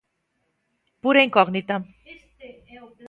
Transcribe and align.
Pura 1.01 1.25
incógnita. 1.27 1.75